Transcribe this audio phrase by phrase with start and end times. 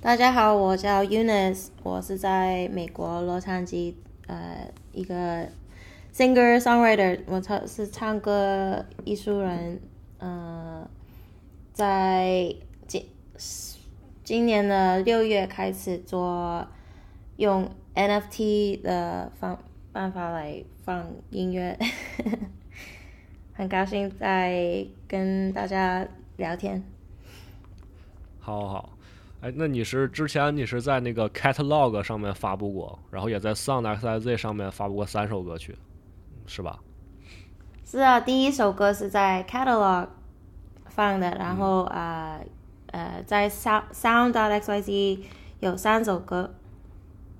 [0.00, 3.94] 大家好，我叫 UNICE，我是在美国洛杉矶
[4.26, 5.46] 呃一个
[6.12, 9.80] singer songwriter，我唱是唱歌艺术人，
[10.18, 10.88] 呃，
[11.72, 12.54] 在
[12.86, 13.06] 今
[14.22, 16.66] 今年的六月开始做
[17.36, 19.58] 用 NFT 的方
[19.92, 21.78] 办法来放音乐，
[23.54, 26.82] 很高兴在跟大家聊天。
[28.38, 28.91] 好好好，
[29.42, 35.76] 哎，那你是之前你是在那个 Catalog 上面发布过，然后也在 Sound XYZ 上面发布过三首歌曲，
[36.46, 36.78] 是吧？
[37.84, 40.06] 是啊，第一首歌是在 Catalog
[40.86, 42.40] 放的，然后呃
[42.92, 45.18] 呃，在 Sound Sound XYZ
[45.58, 46.54] 有三首歌，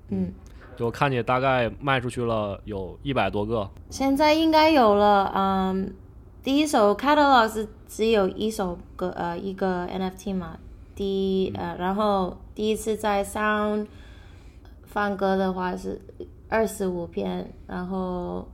[0.09, 0.33] 嗯，
[0.75, 5.95] 就我看你大概卖出去了有一百多个，现在应该有了，嗯，
[6.43, 10.57] 第一首 Catalog 是只有一首歌，呃，一个 NFT 嘛，
[10.95, 13.87] 第一呃，然后第一次在 Sound
[14.85, 15.99] 放歌的话是
[16.49, 18.47] 二十五片，然后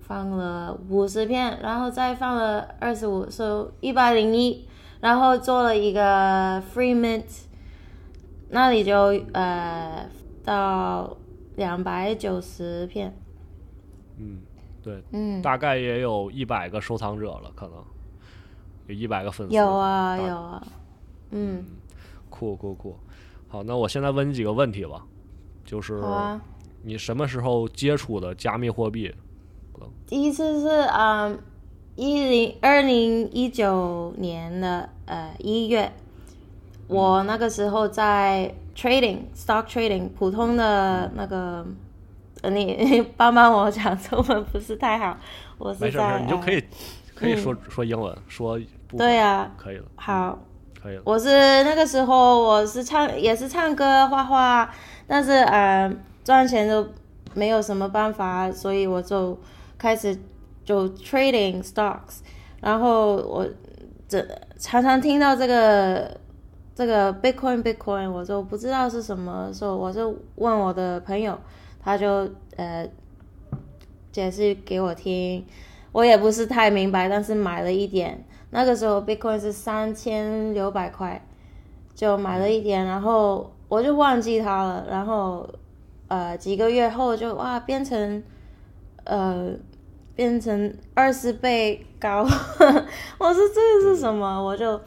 [0.00, 4.66] 放了五十片，然后再放了二十五，so 一百零一，
[5.00, 7.44] 然后做了一个 Free Mint，
[8.48, 10.08] 那里就呃
[10.44, 11.16] 到
[11.54, 13.14] 两百九十片，
[14.18, 14.40] 嗯，
[14.82, 15.40] 对，嗯。
[15.40, 17.76] 大概也有一百个收藏者了，可能
[18.88, 19.54] 有一百个粉丝。
[19.54, 20.66] 有啊有啊，
[21.30, 21.64] 嗯，
[22.28, 22.96] 酷酷酷。
[23.48, 25.04] 好，那我现在问你几个问题吧，
[25.64, 26.02] 就是。
[26.82, 29.14] 你什么时候接触的加密货币？
[30.06, 31.38] 第一次是嗯，
[31.94, 35.92] 一零二零一九年的呃一月，
[36.88, 41.66] 我那个时候在 trading stock trading 普通的那个，
[42.40, 45.14] 呃你 帮帮我讲中文不是太好，
[45.58, 46.64] 我是在没事没事，你就可以呃
[47.14, 48.58] 可以说说英文，说
[48.96, 50.38] 对啊，可以了，好。
[50.82, 51.00] 可以。
[51.04, 51.28] 我是
[51.64, 54.70] 那个时候我是唱也是唱歌画画，
[55.06, 55.92] 但是呃
[56.24, 56.86] 赚钱都
[57.34, 59.38] 没有什么办法，所以我就
[59.78, 60.16] 开始
[60.64, 62.20] 就 trading stocks，
[62.60, 63.46] 然后我
[64.08, 64.26] 这
[64.58, 66.18] 常常听到这个
[66.74, 71.38] 这个 Bitcoin Bitcoin，我就不知道是什么，所以我就问我的朋友，
[71.82, 72.88] 他就呃
[74.10, 75.44] 解释给我听，
[75.92, 78.24] 我也不是太明白，但是买了一点。
[78.50, 81.24] 那个时候 Bitcoin 是三千六百块，
[81.94, 84.86] 就买了一点，然后我就忘记它了。
[84.90, 85.48] 然后
[86.08, 88.22] 呃几个月后就哇变成
[89.04, 89.52] 呃
[90.16, 92.22] 变成二十倍高，
[93.18, 94.42] 我说这是什么？
[94.42, 94.80] 我就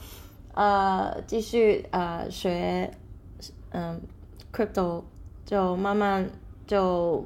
[0.53, 2.91] 呃继续呃学
[3.71, 4.01] 嗯
[4.51, 5.03] crypto，
[5.45, 6.29] 就慢慢
[6.67, 7.25] 就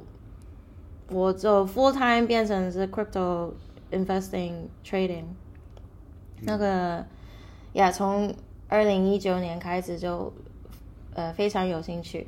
[1.10, 3.50] 我就 full time 变成是 crypto
[3.90, 5.24] investing trading。
[6.42, 7.04] 那个
[7.72, 8.34] 呀，从
[8.68, 10.32] 二零一九年开始就
[11.14, 12.26] 呃非常有兴趣。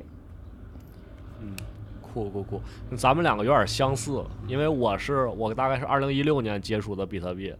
[1.39, 1.55] 嗯
[2.01, 2.61] 酷酷酷，
[2.97, 7.55] 咱们两个有点相似，因为我是我大概是二零一六年接触的比特币，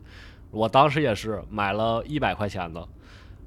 [0.51, 2.85] 我当时也是买了一百块钱的，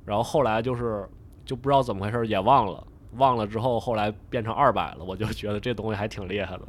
[0.06, 1.06] 然后后来就是
[1.44, 6.62] 就不知道怎么回事也忘了，忘了之后后来变成二百了，我就觉得这东西还挺厉害的，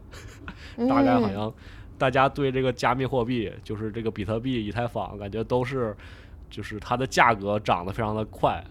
[0.90, 1.54] 大概好像
[1.98, 5.96] 大家对这个加密货币，就是这个比特币、以太坊，感觉都是
[6.50, 8.64] 就是它的价格涨得非常的快，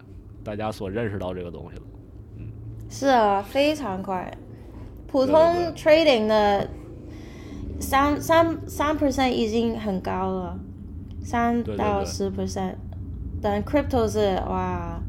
[0.43, 1.83] 大家所认识到这个东西了。
[2.37, 2.47] 嗯
[2.89, 4.31] 是啊，非常快。
[5.07, 5.37] 普通
[5.75, 6.69] trading 的
[7.79, 10.59] 三三三 percent 已经很高了，
[11.23, 12.75] 三到对十 percent，
[13.41, 14.99] 但 crypto 是哇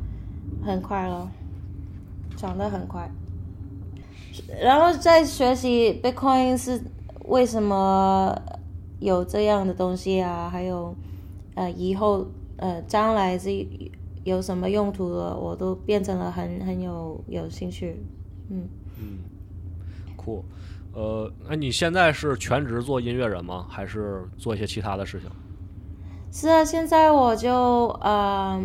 [0.65, 1.31] 很快了，
[2.37, 3.11] 涨得很快。
[4.61, 6.81] 然后再学习 Bitcoin 是
[7.25, 8.37] 为什么
[9.01, 10.49] 有这样的东西啊？
[10.51, 10.95] 还有
[11.55, 12.27] 呃以后
[12.59, 13.51] 呃将来是
[14.25, 18.03] 有什么用途的，我都变成了很很有有兴趣。
[18.49, 18.69] 嗯，
[20.17, 20.45] 酷，
[20.93, 23.67] 呃，那你现在是全职做音乐人吗？
[23.69, 25.29] 还是做一些其他的事情？
[26.33, 28.61] 是啊，现在我就呃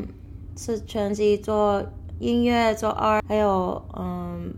[0.58, 1.84] 是全职做
[2.20, 4.54] 音乐、做 art，还有嗯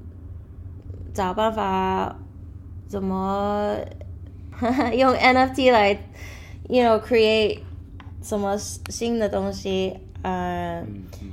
[1.13, 2.15] 找办法
[2.87, 3.75] 怎么
[4.95, 5.91] 用 NFT 来
[6.69, 7.59] ，you know create
[8.23, 11.29] 什么新的东西，呃，嗯嗯，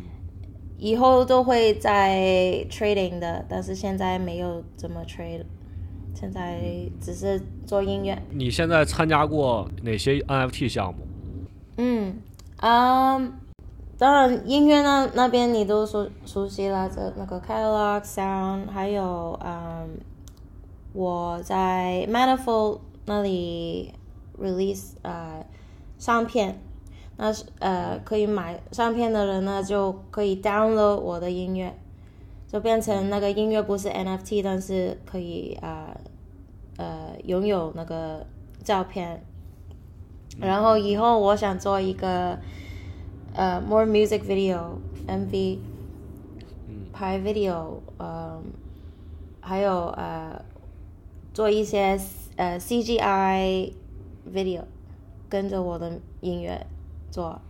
[0.76, 5.44] 以后都会在 trading 的，但是现在没有怎么 trade。
[6.12, 6.60] 现在
[7.00, 8.20] 只是做音乐。
[8.30, 11.06] 你现在参加过哪些 NFT 项目？
[11.78, 12.16] 嗯，
[12.56, 13.16] 啊、
[13.96, 19.88] 当然音乐那那边你都熟熟悉了，这那个 catalog sound，还有嗯，
[20.92, 23.94] 我在 Manifold 那里
[24.38, 25.46] release 呃
[25.96, 26.60] 上片，
[27.22, 31.70] 那是呃可以买上片的人呢就可以 download 我的音乐，
[32.48, 35.94] 就变成那个音乐不是 NFT，但是可以啊
[36.78, 38.26] 呃拥有那个
[38.64, 39.22] 照片。
[40.40, 42.38] 然后以后我想做一个
[43.34, 45.58] 呃 more music video MV，
[46.90, 48.40] 拍 video，呃，
[49.42, 50.42] 还有呃
[51.34, 52.00] 做一些
[52.36, 53.74] 呃 CGI
[54.32, 54.62] video，
[55.28, 56.66] 跟着我的音乐
[57.10, 57.40] 做。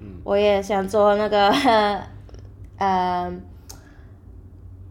[0.00, 1.50] 嗯我也想做那个
[2.78, 3.32] 呃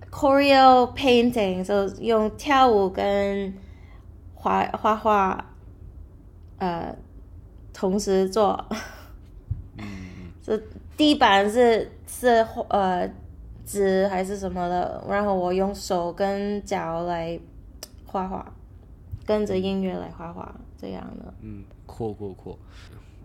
[0.09, 3.53] choreo painting，就用跳舞跟
[4.35, 5.45] 画画画。
[6.57, 6.95] 呃，
[7.73, 8.63] 同时做，
[10.43, 10.61] 这
[10.95, 13.09] 地板是是呃
[13.65, 17.39] 纸还是什么的，然后我用手跟脚来
[18.05, 18.45] 画画，
[19.25, 21.33] 跟着音乐来画画，这样的。
[21.41, 22.55] 嗯，酷酷酷。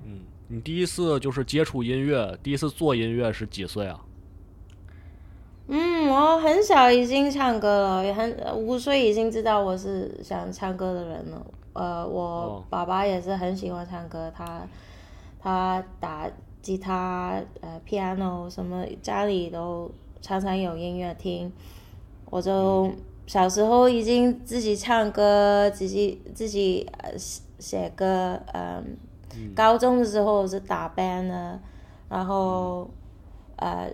[0.05, 4.01] 嗯，你第一次就是接触音乐，第一次做音乐是几岁啊？
[5.69, 11.47] 嗯，我很小已经唱歌了，也很五岁已经知道我是想唱歌的人了。
[11.73, 14.67] 呃，我爸爸也是很喜欢唱歌，他
[15.41, 16.31] 他打
[16.63, 19.91] 吉他，呃，piano 什么，家里都
[20.23, 21.53] 常常有音乐听。
[22.31, 22.91] 我就
[23.27, 27.11] 小时候已经自己唱歌，自己自己呃
[27.59, 28.97] 写歌，嗯，
[29.55, 31.61] 高中的时候是打 band 的，
[32.09, 32.89] 然后
[33.57, 33.91] 呃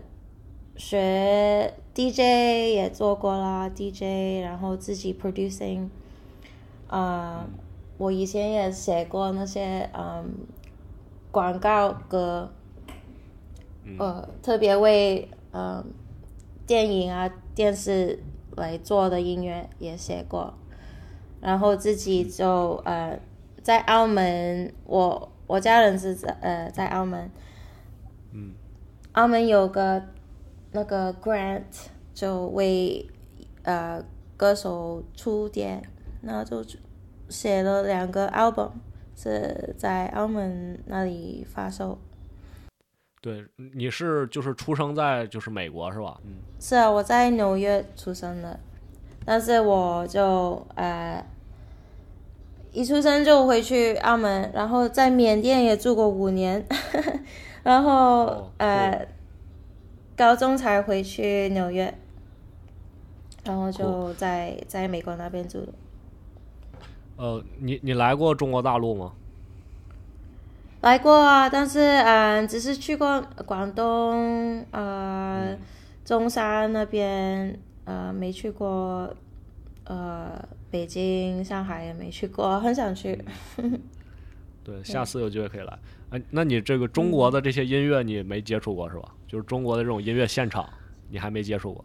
[0.76, 2.18] 学 DJ
[2.74, 5.88] 也做过啦，DJ，然后自己 producing，
[6.88, 7.46] 啊。
[7.98, 10.24] 我以前也写过那些嗯
[11.30, 12.50] 广告歌，
[13.96, 15.84] 呃，特别为嗯
[16.66, 18.20] 电影啊电视
[18.56, 20.54] 来做的音乐也写过，
[21.40, 23.20] 然后自己就呃
[23.62, 27.30] 在澳门，我我家人是在呃在澳门，
[28.32, 28.54] 嗯，
[29.12, 30.02] 澳门有个
[30.72, 31.62] 那个 grant
[32.14, 33.06] 就为
[33.62, 34.04] 呃
[34.36, 35.82] 歌手出碟，
[36.20, 36.64] 那就。
[37.28, 38.72] 写了两个 album，
[39.16, 41.98] 是在澳门那里发售。
[43.22, 46.20] 对，你是就是出生在就是美国是吧？
[46.24, 48.60] 嗯，是啊，我在纽约出生的，
[49.24, 51.24] 但是我就呃
[52.72, 56.66] 一出生就回去澳门，然后在缅甸也住过五年，
[57.62, 59.06] 然后呃
[60.16, 61.92] 高中才回去纽约，
[63.44, 65.72] 然后就在在美国那边住的。
[67.16, 69.12] 呃，你你来过中国大陆吗？
[70.80, 75.56] 来过啊，但是嗯，只是去过广东，呃，
[76.04, 79.14] 中山那边，呃，没去过，
[79.84, 80.32] 呃，
[80.72, 83.24] 北京、上海也没去过，很想去。
[84.64, 85.78] 对，下次有机会可以来。
[86.10, 89.14] 哎，那你这个中国的这些音乐你没接触过是吧？
[89.28, 90.68] 就是中国的这种音乐现场，
[91.08, 91.84] 你还没接触过？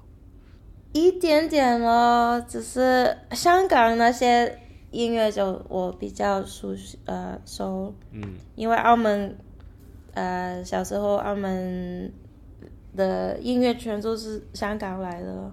[0.93, 4.59] 一点点咯，只是香港那些。
[4.89, 9.37] 音乐就我比较熟悉，呃，熟，嗯，因为澳门，
[10.13, 12.11] 呃，小时候澳门
[12.95, 15.51] 的音乐全都是香港来的，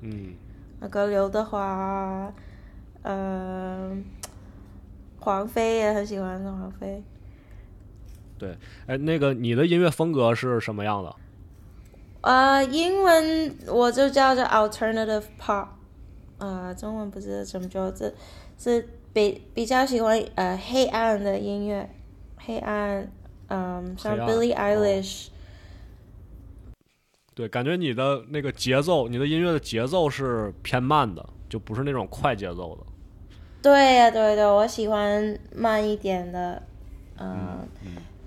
[0.00, 0.32] 嗯，
[0.80, 2.32] 那个刘德华，
[3.02, 3.96] 呃，
[5.18, 7.02] 黄飞也很喜欢黄飞，
[8.38, 8.56] 对，
[8.86, 11.16] 哎，那个你的音乐风格是什么样的？
[12.20, 15.68] 呃，英文我就叫做 alternative pop。
[16.38, 18.12] 呃，中文不知道怎么说，这
[18.58, 21.90] 是比比较喜欢呃黑暗的音乐，
[22.36, 23.10] 黑暗，
[23.48, 25.28] 嗯，像 Billie Eilish。
[27.38, 32.84] 对，感觉你的那个节奏，你的音乐的节奏是偏慢的，就不是那种快节奏的。
[33.62, 36.60] 对呀，对对，我喜欢慢一点的，
[37.16, 37.60] 嗯，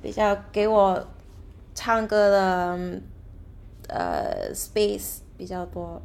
[0.02, 1.06] 比较给我
[1.76, 3.02] 唱歌的
[3.90, 6.02] 呃 space 比较多。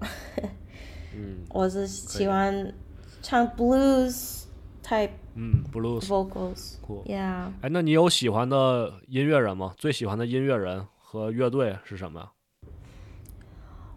[1.15, 2.75] 嗯， 我是喜欢
[3.23, 4.47] 唱 blues
[4.83, 7.53] type，嗯，blues vocals，yeah。
[7.61, 9.75] 哎，那你有喜欢的音乐人吗？
[9.79, 12.33] 最喜欢的音乐人和乐队是什么？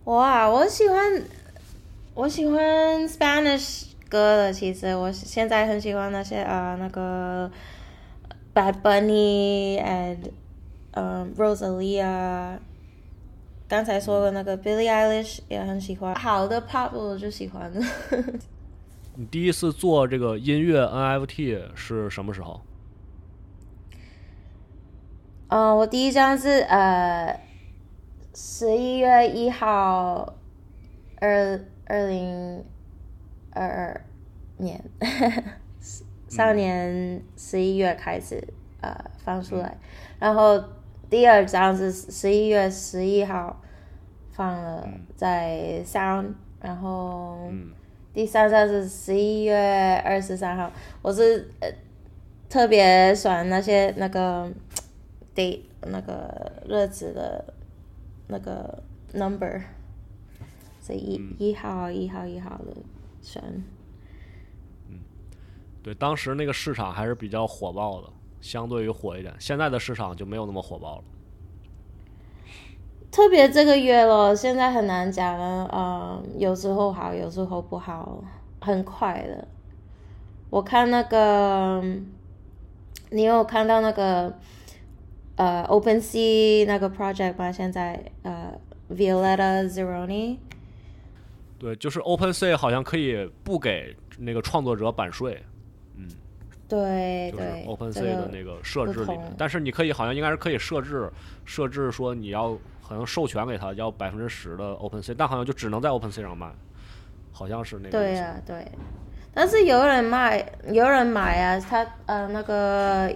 [0.10, 1.24] 我啊，我喜欢
[2.16, 4.52] 我喜欢 Spanish 歌的。
[4.52, 7.52] 其实我现在很喜欢那些啊，那个
[8.56, 10.18] Bad Bunny and
[10.94, 12.58] 嗯 Rosalia。
[13.68, 17.72] 刚才说的那个 Billie Eilish 也很喜欢，好的 pop 我就喜欢。
[19.14, 22.62] 你第一次做这个音乐 NFT 是什么时候？
[25.50, 27.40] 嗯，我第一张是呃
[28.34, 30.36] 十一月一号，
[31.20, 32.64] 二二零
[33.52, 34.06] 二二
[34.58, 34.82] 年，
[36.30, 38.42] 上年十一月开始
[38.82, 39.78] 呃放出来，
[40.20, 40.64] 然后
[41.10, 43.60] 第二张是十一月十一号
[44.32, 47.72] 放了在 Sound，然后嗯
[48.14, 50.72] 第三张是十一月二十三号，
[51.02, 51.68] 我是呃
[52.48, 54.50] 特别喜欢那些那个
[55.36, 57.54] date 那个日子的
[58.30, 58.82] 那个
[59.14, 59.62] number，
[60.80, 62.78] 所以一、一号一号一号的
[63.22, 63.44] 选。
[64.90, 65.00] 嗯
[65.82, 68.08] 对，当时那个市场还是比较火爆的，
[68.42, 69.34] 相对于火一点。
[69.40, 71.04] 现在的市场就没有那么火爆了。
[73.10, 75.68] 特别这个月了，现在很难讲了。
[75.74, 78.24] 嗯，有时候好，有时候不好，
[78.62, 79.48] 很快的。
[80.50, 81.82] 我看那个，
[83.10, 84.38] 你有看到那个
[85.40, 87.50] 呃 OpenSea 那个 project 吧？
[87.50, 88.52] 现在呃
[88.92, 90.38] Violetta Zeroni，
[91.58, 95.42] 对，就是 OpenSea 好像可以不给那个创作者版税，
[95.96, 96.10] 嗯，
[96.68, 101.10] 对就是对对，OpenSea 的那个设置里，面但是你可以好像应该是可以设置
[101.46, 106.52] 设置说你要好像授权给他要百分之十的 OpenSea，但好像就只能在 OpenSea 上卖，
[107.32, 107.92] 好像是那个。
[107.92, 108.68] 对啊，对。
[109.32, 113.10] 但是有人卖，有人买啊，他呃那个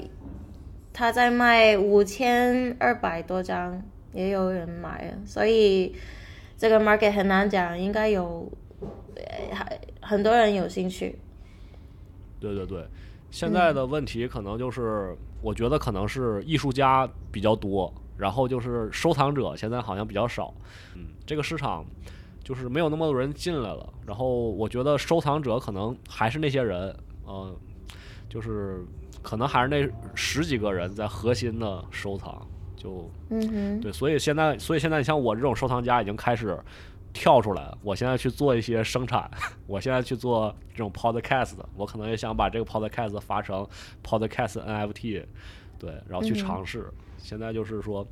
[0.93, 3.81] 他在卖五千二百多张，
[4.13, 5.95] 也有人买啊，所以
[6.57, 8.49] 这个 market 很难讲，应该有
[9.51, 11.17] 还很多人有兴趣。
[12.39, 12.85] 对对对，
[13.31, 20.53] 现在的问题可能就是，我觉得可能是艺术家比较多，然后就是收藏者现在好像比较少。
[20.95, 21.85] 嗯，这个市场
[22.43, 23.91] 就是没有那么多人进来了。
[24.05, 26.93] 然后我觉得收藏者可能还是那些人，
[27.25, 27.55] 嗯、
[28.33, 28.83] 就是
[29.21, 32.41] 可能还是那十几个人在核心的收藏。
[32.75, 36.59] 就嗯哼，对，所以现在，所以现在你像我这种收藏家已经开始
[37.13, 37.77] 跳出来了。
[37.83, 39.29] 我现在去做一些生产，
[39.67, 43.65] 我现在去做这种 podcast，我可能也想把这个 podcast 发成
[44.03, 45.23] podcast NFT，
[45.77, 46.91] 对，然后去尝试。
[47.17, 48.05] 现在就是说，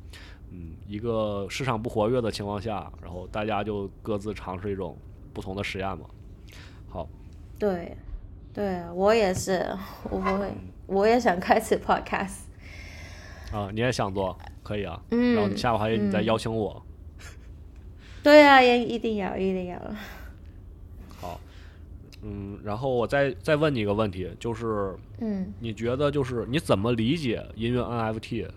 [0.50, 4.96] 嗯，一个市场不活跃的情况下，然后大家就各自尝试一种
[5.34, 6.06] 不同的实验嘛。
[6.88, 7.06] 好，
[7.58, 7.94] 对，
[8.54, 9.66] 对啊，我也是，
[10.10, 10.52] 我不会，
[10.86, 12.40] 我也想开始 podcast。
[13.52, 15.00] 啊、你也想做，可以啊。
[15.10, 16.82] 嗯然后你下午还有你再邀请我。
[18.22, 19.78] 对啊，也一定要，一定要。
[21.20, 21.40] 好，
[22.22, 28.48] 嗯，然后我再再问你一个问题，就是嗯你觉得就是你怎么理解音乐 NFT？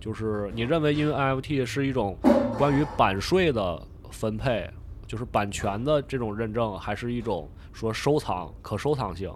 [0.00, 2.16] 就是你认为音乐 NFT 是一种
[2.56, 4.68] 关于版税的分配，
[5.06, 9.32] 就是版权的这种认证，还是一种说收藏可收藏性？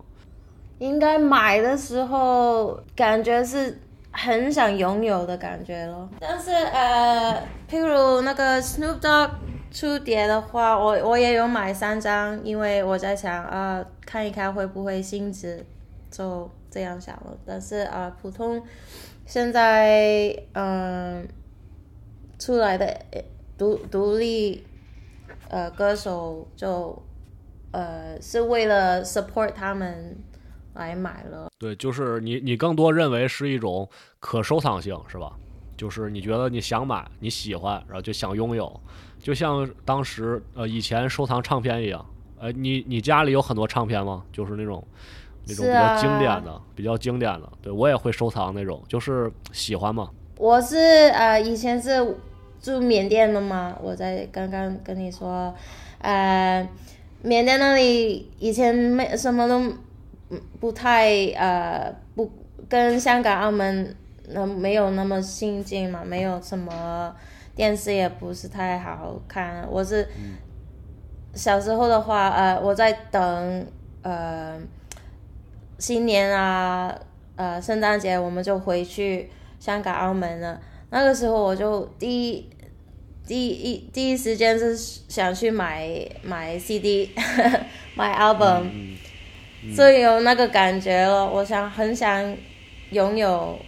[0.80, 3.80] 应该买的时候感觉是
[4.10, 6.08] 很想拥有的感觉咯。
[6.18, 9.30] 但是呃，譬如那个 Snoop Dogg
[9.70, 15.64] 出碟的话，我我也有买三张，因为我在想啊、看一看会不会性质，
[16.10, 17.38] 就这样想了。
[17.46, 18.60] 但是啊、普通
[19.24, 21.28] 现在嗯、
[22.40, 22.92] 出来的
[23.56, 24.66] 独独立
[25.48, 27.00] 呃歌手就
[27.72, 30.16] 呃是为了 support 他们
[30.74, 31.48] 来买了。
[31.58, 33.88] 对，就是你你更多认为是一种
[34.20, 35.32] 可收藏性，是吧？
[35.76, 38.80] 就是你觉得你想买，你喜欢，然后就想拥有，
[39.18, 42.06] 就像当时呃以前收藏唱片一样。
[42.38, 44.24] 呃，你你家里有很多唱片吗？
[44.32, 44.84] 就是那种
[45.46, 47.48] 那种比较经典的、比较经典的。
[47.62, 50.10] 对我也会收藏那种，就是喜欢嘛。
[50.38, 52.16] 我是呃以前是
[52.60, 55.54] 住缅甸的嘛，我在刚刚跟你说，
[56.00, 56.68] 呃，
[57.22, 59.72] 缅甸那里以前没什么都
[60.58, 62.30] 不太呃不
[62.68, 63.94] 跟香港、澳门
[64.28, 67.14] 那没有那么亲近嘛，没有什么
[67.54, 69.66] 电视也不是太好看。
[69.70, 70.08] 我是
[71.34, 73.66] 小时候的话，呃，我在等
[74.02, 74.58] 呃
[75.78, 76.94] 新年啊，
[77.36, 80.60] 呃圣诞节我们就回去香港、澳门了。
[80.90, 82.50] 那个时候我就第一
[83.26, 85.88] 第一第一时间是想去买
[86.22, 87.10] 买 CD
[87.94, 88.96] 买 album，、
[89.74, 91.24] 所以有那个感觉了。
[91.30, 92.36] 我想很想
[92.90, 93.58] 拥有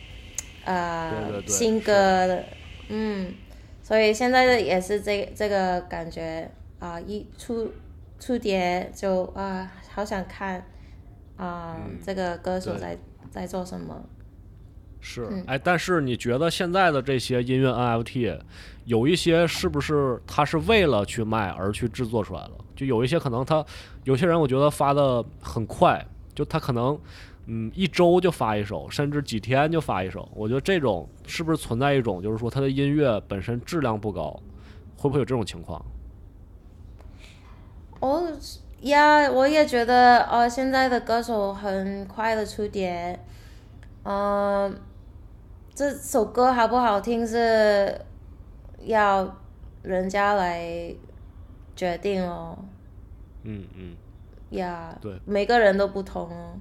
[0.64, 1.92] 呃对对对新歌
[2.26, 2.44] 的，
[2.88, 3.32] 嗯，
[3.82, 7.72] 所以现在也是这这个感觉啊、一出
[8.18, 10.66] 出碟就啊好想看
[11.36, 12.96] 啊、这个歌手在
[13.30, 14.04] 在做什么。
[15.00, 18.40] 是嗯，哎，但是你觉得现在的这些音乐 NFT，
[18.84, 22.52] 有一些是不是他是为了去卖而去制作出来的？
[22.76, 23.64] 就有一些可能他
[24.04, 26.98] 有些人我觉得发的很快，就他可能
[27.46, 30.28] 嗯一周就发一首，甚至几天就发一首。
[30.34, 34.38] 我觉得这种是不是存在一种就是说他的音乐本身质量不高，
[34.96, 35.84] 会不会有这种情况？
[38.00, 38.22] 哦
[38.80, 43.18] 呀，我也觉得，呃，现在的歌手很快的出碟，
[44.02, 44.78] 嗯、
[45.74, 47.98] 这首歌好不好听是
[48.84, 49.36] 要
[49.82, 50.94] 人家来
[51.76, 52.56] 决定哦。
[53.42, 53.96] 嗯嗯，
[54.50, 56.58] 呀对每个人都不同哦。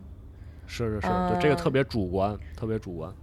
[0.65, 3.13] 是是是，对这个嗯特别主观，特别主观。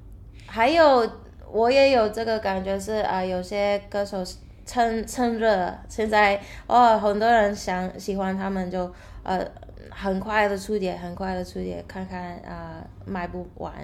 [0.46, 1.10] 还有，
[1.50, 4.24] 我也有这个感觉是啊、有些歌手
[4.64, 8.92] 趁趁热，现在哦，很多人想喜欢他们就
[9.22, 9.44] 呃
[9.90, 13.74] 很快的出碟，很快的出碟，看看啊、卖不完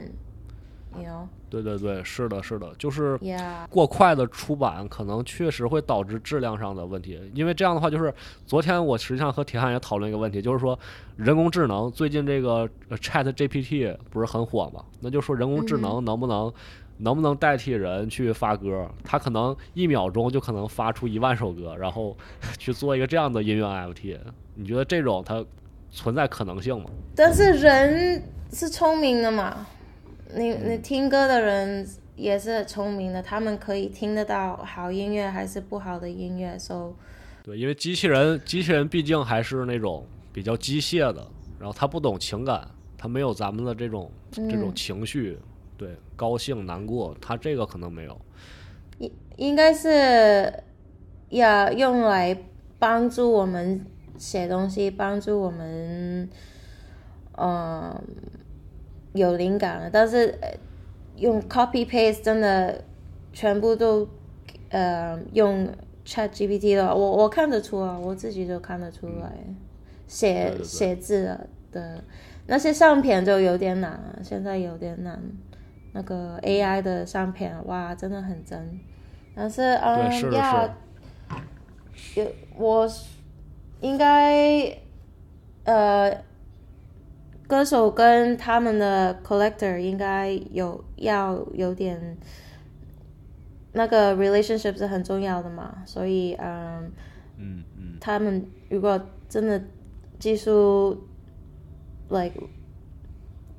[1.02, 3.18] ，you know，对对对，是的，是的，就是、
[3.70, 8.12] 过快的出版可能确实会导致质量上的问题，因为这样的话，就是
[8.46, 10.78] 昨天我实际上和铁汉也讨论一个问题，就是说
[11.16, 14.84] 人工智能最近这个呃 Chat GPT 不是很火嘛？
[15.00, 16.52] 那就说人工智能能不能、
[16.98, 18.88] 能不能代替人去发歌？
[19.04, 22.16] 它可能一秒钟就可能发出一万首歌，然后
[22.58, 24.18] 去做一个这样的音乐 NFT，
[24.54, 25.44] 你觉得这种它
[25.90, 26.90] 存在可能性吗？
[27.14, 28.22] 但是人
[28.52, 29.66] 是聪明的嘛，
[30.34, 36.92] 你你听歌的人也是聪明的，他们可以听得到好音乐还是不好的音乐，so
[37.42, 41.26] 对，因为机器人，机器人毕竟还是那种比较机械的，
[41.60, 42.68] 然后他不懂情感，
[42.98, 45.38] 他没有咱们的这种这种情绪，
[45.76, 48.20] 对，高兴、难过，他这个可能没有。
[48.98, 50.52] 应应该是
[51.28, 52.36] 要用来
[52.78, 53.84] 帮助我们
[54.16, 56.28] 写东西，帮助我们，
[57.38, 58.02] 嗯，
[59.16, 59.90] 有灵感了。
[59.90, 60.48] 但是呃
[61.16, 62.84] 用 copy paste 真的
[63.32, 64.08] 全部都
[64.70, 65.68] 呃用
[66.04, 69.32] Chat GPT 了，我我看得出啊，我自己都看得出来，
[70.06, 72.04] 写写字的的
[72.46, 75.20] 那些相片就有点难了，现在有点难。
[75.92, 78.78] 那个 AI 的相片，哇，真的很真。
[79.34, 80.68] 但是，嗯，要
[82.14, 82.26] 有
[82.58, 82.86] 我
[83.80, 84.76] 应该
[85.64, 86.22] 呃，
[87.46, 92.16] 歌手跟他们的 collector 应该有要有点
[93.72, 96.90] 那个 relationship 是很重要的嘛，所以嗯，
[97.38, 99.62] 嗯嗯，他们如果真的
[100.18, 101.06] 技术
[102.08, 102.32] like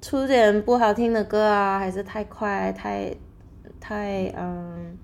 [0.02, 3.16] 出点不好听的歌啊，还是太快太
[3.80, 4.98] 太嗯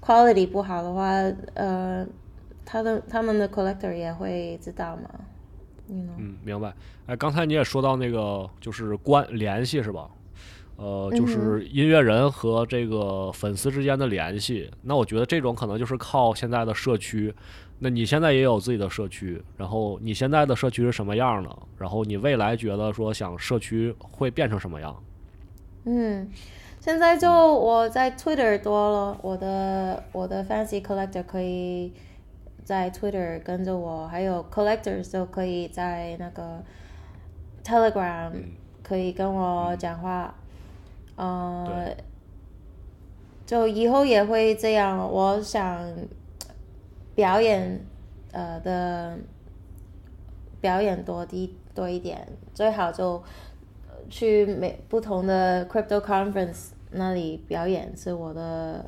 [0.00, 1.12] quality 不好的话，
[1.54, 2.06] 呃，
[2.64, 5.08] 他的他们的 collector 也会知道嘛
[5.88, 6.74] 嗯，明白。
[7.06, 10.08] 哎，刚才你也说到那个就是关联系是吧？
[10.76, 14.70] 呃，就是音乐人和这个粉丝之间的联系。
[14.82, 17.34] 那我觉得这种可能就是靠现在的社区。
[17.78, 21.58] 那你现在也有自己的社区，然后你现在的社区是什么样的？
[21.78, 25.02] 然后你未来觉得说想社区会变成什么样？
[25.84, 26.28] 嗯，
[26.80, 31.92] 现在就我在 Twitter 多了，我的我的 Fancy Collector 可以
[32.66, 36.60] 在 Twitter 跟着我，还有 Collectors 就可以在那个
[37.62, 38.32] Telegram
[38.82, 40.34] 可以跟我讲话，
[41.14, 41.94] 呃，
[43.46, 44.98] 就以后也会这样。
[44.98, 45.80] 我想
[47.14, 47.80] 表演
[48.32, 49.16] 呃的
[50.60, 53.22] 表演多低多一点，最好就
[53.88, 58.84] 呃去每不同的 crypto conference 那里表演是我的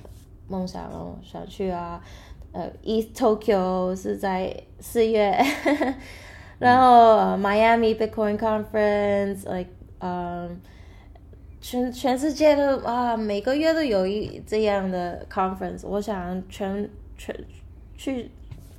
[0.48, 2.02] 梦想哦，想去啊。
[2.58, 5.32] 呃，East Tokyo 是在四月，
[6.58, 10.60] 然后、呃 Miami Bitcoin Conference，like 嗯、
[11.60, 17.32] 全全世界都啊，每个月都有一这样的 conference，我想全全
[17.96, 18.28] 去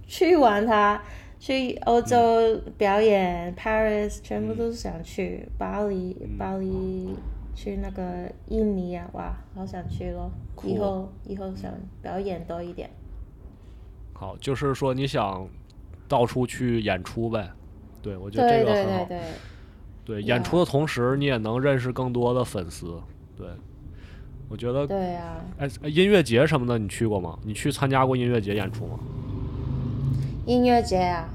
[0.05, 1.01] 去玩它，
[1.39, 7.15] 去欧洲表演、Paris，全部都想去，巴黎巴黎
[7.55, 10.29] 去那个印尼啊，哇，好想去咯！
[10.65, 12.89] 以后以后想表演多一点。
[14.19, 15.47] 好，就是说你想
[16.09, 17.49] 到处去演出呗。
[18.01, 19.05] 对，我觉得这个很好。
[19.05, 19.21] 对对对，
[20.03, 23.01] 对，Yeah 演出的同时，你也能认识更多的粉丝。
[23.37, 23.47] 对，
[24.49, 27.39] 我觉得，对啊，哎，哎音乐节什么的，你去过吗？
[27.43, 28.99] 你去参加过音乐节演出吗？
[30.45, 31.29] 音乐节啊，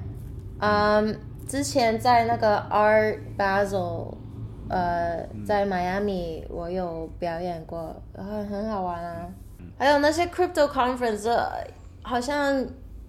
[0.58, 1.18] 嗯，
[1.48, 4.14] 之前在那个 Art Basel，
[4.68, 9.28] 呃，在 Miami 我有表演过，很很好玩啊。
[9.78, 11.66] 还有那些 crypto conference，呃
[12.04, 12.64] 好像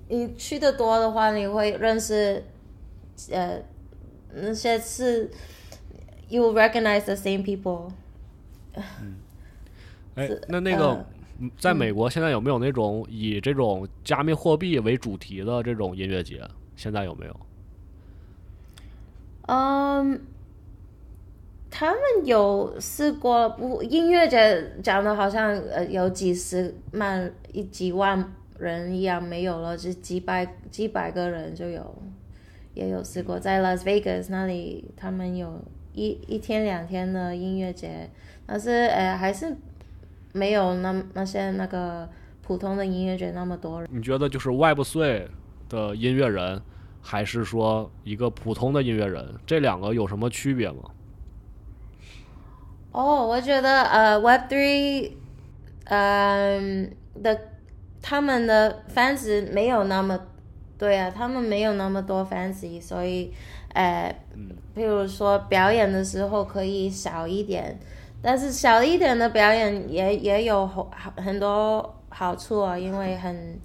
[0.07, 2.43] 你去的多的话，你会认识，
[3.29, 3.61] 呃，
[4.33, 5.29] 那些是
[6.29, 7.91] you recognize the same people。
[10.15, 11.05] 哎，那那个
[11.59, 16.41] 在美国现在有没有那种以这种加密货币为主题的这种音乐节？
[16.75, 17.39] 现在有没有？
[19.47, 20.21] 嗯，
[21.69, 31.95] 他们有试过不音乐节讲的好像呃有几十万一几万人一样，没有了，就几百几百个人就有，
[32.73, 35.63] 也有试过在 Las Vegas 那里，他们有
[35.93, 38.09] 一一天两天的音乐节，
[38.45, 39.55] 但是呃还是
[40.33, 42.09] 没有那那些那个
[42.41, 43.89] 普通的音乐节那么多人。
[43.91, 45.27] 你觉得就是 Web 岁
[45.69, 46.61] 的音乐人，
[47.01, 50.91] 还是说一个普通的音乐人，这两个有什么区别吗？
[52.91, 55.11] 哦，我觉得呃，Web Three，
[55.85, 57.37] 嗯、的
[58.07, 60.15] 他们的 fans 没有那么，
[60.77, 63.33] 对啊，他们没有那么多 fans，所以
[63.73, 64.15] 呃，
[64.75, 67.79] 譬如说表演的时候可以少一点，
[68.21, 70.87] 但是小一点的表演也也有好
[71.17, 73.59] 很多好处啊，因为很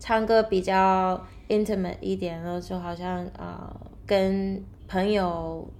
[0.00, 3.72] 唱歌比较 intimate 一点了，就好像啊、
[4.04, 5.70] 跟朋友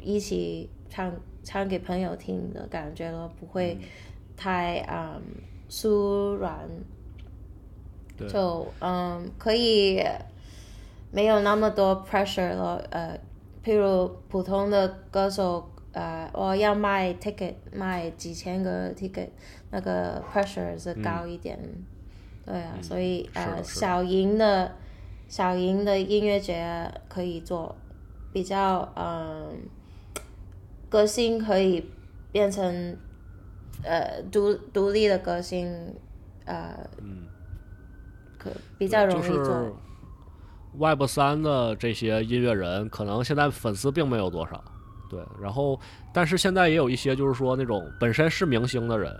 [0.00, 1.12] 一起唱
[1.44, 3.78] 唱给朋友听的感觉了，不会
[4.38, 5.20] 太嗯
[5.68, 6.66] 疏软，
[8.28, 10.02] 就嗯可以
[11.10, 12.82] 没有那么多 pressure 了。
[12.90, 13.18] 呃，
[13.64, 19.28] 譬如普通的歌手，呃，我要卖 ticket 卖几千个 ticket，
[19.70, 21.58] 那个 pressure 是高一点。
[22.44, 24.72] 对啊，所以呃小型的
[25.28, 27.74] 小型的音乐节可以做，
[28.32, 29.58] 比较嗯
[30.88, 31.90] 歌星可以
[32.30, 32.96] 变成
[33.82, 35.92] 呃独独立的歌星，
[36.44, 36.88] 呃，
[38.46, 39.36] 可比较容易做。
[39.36, 39.72] 就是
[40.78, 44.62] Web 三的这些音乐人，可能现在粉丝并没有多少，
[45.08, 45.20] 对。
[45.40, 45.78] 然后，
[46.12, 49.14] 但是现在也有一些就是说那种本身是明星的人，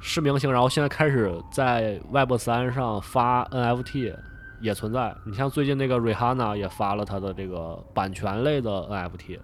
[0.00, 4.14] 是明星，然后现在开始在 Web 三上发 NFT
[4.60, 5.12] 也存在。
[5.24, 9.40] 你像最近那个 Rihanna 也发了他的这个版权类的 NFT，、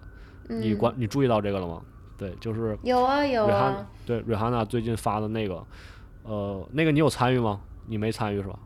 [0.47, 1.81] 你嗯关你注意到这个了吗？
[2.17, 5.61] 对，就是有啊有啊，对 Rihanna 最近发的那个，
[6.23, 7.59] 呃，那个你有参与吗？
[7.87, 8.57] 你没参与是吧？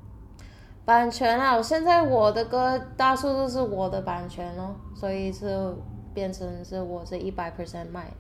[0.84, 5.74] 版权啊，现在我的歌大数都是我的版权哦，所以是
[6.14, 8.12] 变成是我这一百 percent 卖。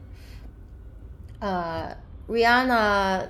[1.39, 1.95] 呃
[2.30, 3.26] ，Rihanna，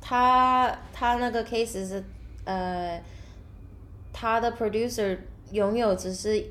[0.00, 2.04] 她她那个 case 是
[2.44, 3.02] 呃，
[4.12, 5.18] 她的 producer
[5.50, 6.44] 拥有只是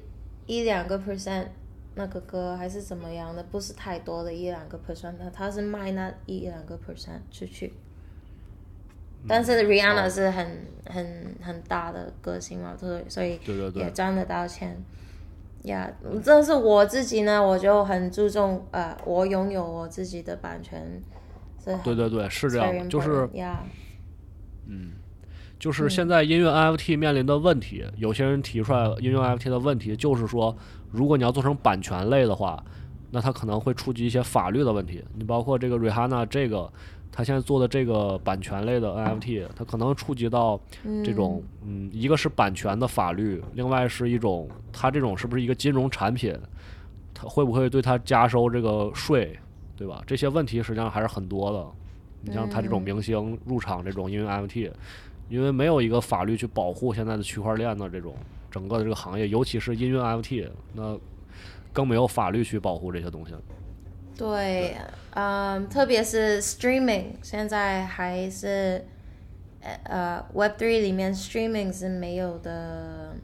[0.48, 1.46] 一两个 percent
[1.94, 7.74] 那个歌还是怎么样的，不是太多的一两个 percent，她她是卖那一两个 percent 出去。
[9.26, 13.40] 但是 Rihanna 是很很很大的歌星嘛，所以所以
[13.74, 14.78] 也赚得到钱。
[15.64, 15.92] 呀、
[16.24, 21.02] 这是我自己呢，我就很注重呃，我拥有我自己的版权，
[21.84, 23.64] 对对对，是这样的，就是呀，
[25.60, 30.56] 就是现在音乐 NFT 面临的问题，有些人提出来音乐 NFT 的问题，就是说，
[30.92, 32.64] 如果你要做成版权类的话，
[33.12, 35.04] 那它可能会触及一些法律的问题。
[35.16, 36.72] 你包括这个 Rihanna 这个，
[37.12, 40.60] 他现在做的这个版权类的 NFT，它可能触及到
[41.04, 46.38] 这种，嗯，一个是版权的法律，另外是一种它这种是不是一个金融产品，
[47.14, 49.38] 它会不会对它加收这个税，
[49.76, 50.04] 对吧？
[50.06, 51.66] 这些问题实际上还是很多的。
[52.20, 54.72] 你像他这种明星入场这种音乐 NFT，
[55.30, 58.16] 因为没有一个法律去保护现在的区块链的这种
[58.50, 60.98] 整个的这个行业，尤其是音乐 NFT，那
[61.72, 63.34] 更没有法律去保护这些东西。
[64.18, 64.76] 对，
[65.12, 68.84] 嗯，特别是 streaming，现在还是
[69.62, 73.16] 呃呃 Web Three 里面 streaming 是没有的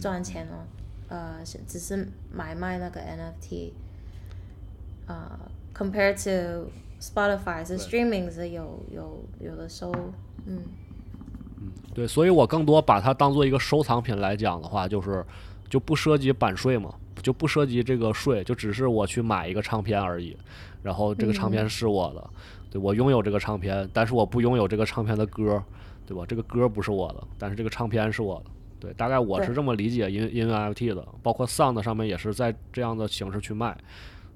[0.00, 0.62] 赚钱哦，
[1.08, 3.72] 呃，是只是买卖那个 NFT，
[5.06, 5.38] 呃
[5.74, 9.92] ，compared to Spotify 是 streaming 是有有有的收，
[10.46, 10.62] 嗯。
[11.92, 15.24] 对，所以我更多把它当做一个收藏品来讲的话，就是
[15.68, 20.36] 就不涉及版税嘛，就不涉及这个税，就只是我去买一个唱片而已，
[20.82, 22.30] 然后这个唱片是我的，
[22.70, 25.62] 对我拥有这个唱片，但是我不拥有这个唱片的歌，
[26.06, 26.24] 对吧？
[26.26, 28.50] 这个歌不是我的，但是这个唱片是我的。
[28.80, 33.76] 对，大概我是这么理解音音乐 NFT 的，包括 Sound 上面也是在这样的形式去卖，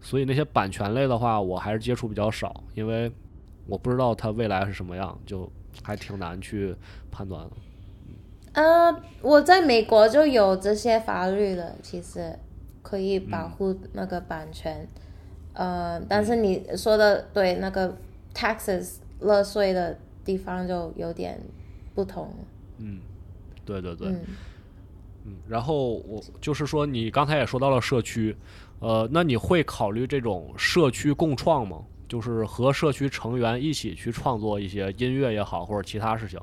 [0.02, 3.10] 所以那些版权类的话，我还是接触比较少，因为
[3.66, 5.50] 我不知道它未来是什么样，就
[5.82, 6.76] 还挺难去
[7.10, 7.50] 判断的。
[8.52, 12.38] 呃，我在美国就有这些法律了，其实
[12.84, 14.86] 可以保护那个版权。
[15.54, 17.96] 呃，但是你说的对，那个
[18.32, 21.40] taxes 乐税的地方就有点
[21.94, 22.32] 不同。
[22.78, 23.00] 嗯
[23.64, 24.20] 对对对，嗯
[25.24, 28.36] 嗯，然后我就是说，你刚才也说到了社区，
[28.80, 31.82] 呃，那你会考虑这种社区共创吗？
[32.06, 36.38] 就是和社区成员一起去创作一些音乐也好，或者其他事情。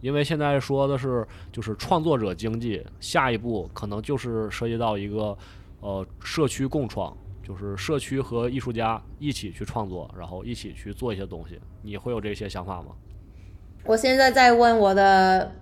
[0.00, 5.36] 因为现在说的是就是创作者经济，下一步可能就是涉及到一个
[5.80, 11.58] 呃社区共创，就是社区和艺术家一起去创作，然后一起去做一些东西。
[11.82, 12.92] 你会有这些想法吗？
[13.84, 15.52] 我现在在问我的，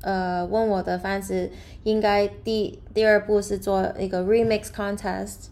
[0.00, 1.50] 呃，问我的 fans，
[1.84, 5.46] 应该第第二步是做一个 remix contest。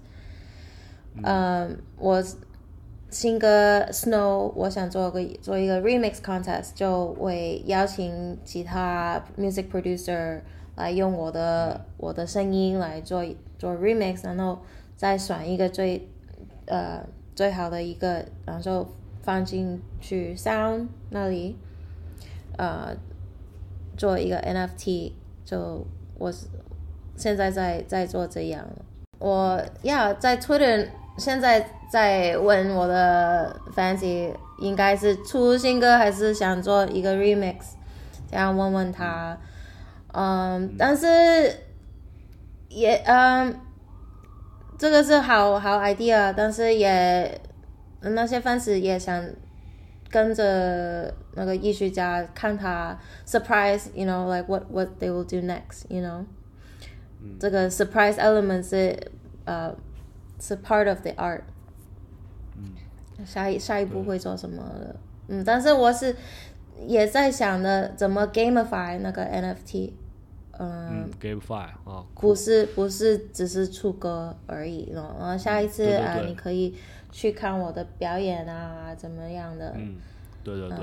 [1.23, 2.23] 嗯，我
[3.09, 10.41] 新歌 Snow，我想做个做一个 remix contest，就会邀请其他 music producer
[10.75, 13.25] 来用我的我的声音来做
[13.59, 14.59] 做 remix，然后
[14.97, 16.09] 再选一个最
[16.67, 18.87] 呃最好的一个，然后
[19.23, 21.57] 放进去 Sound 那里。
[22.59, 22.97] 呃，
[23.99, 25.13] 做一个 NFT，
[25.45, 26.47] 就我是
[27.15, 28.67] 现在在在做这样。
[29.19, 30.89] 我呀，在 Twitter
[31.19, 37.57] 现在在问我的 fans，应该是出新歌还是想做一个 remix，
[38.31, 39.37] 这样问问他。
[40.15, 41.07] 嗯，但是
[42.69, 43.61] 也嗯，
[44.79, 47.41] 这个是好好 idea，但是也
[48.01, 49.25] 那些 fans 也想。
[50.09, 56.25] 跟着那个艺术家看他 surprise，you know，like what what they will do next，you know，
[57.41, 58.97] 这个 surprise element 是
[59.45, 59.75] 呃
[60.41, 61.41] 是 part of the art。
[63.25, 64.97] 下一下一步会做什么的？
[65.27, 66.15] 嗯，但是我是
[66.87, 69.91] 也在想的，怎么 gamify 那个 NFT。
[70.59, 76.75] 嗯，gamify 啊，不是不是只是出歌而已，然后下一次啊，你可以。
[77.13, 79.73] 去看我的表演啊，怎么样的？
[79.75, 79.97] 嗯，
[80.45, 80.79] 对对对，